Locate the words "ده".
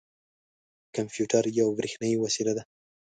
2.57-2.63